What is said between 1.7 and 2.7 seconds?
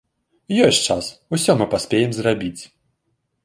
паспеем зрабіць.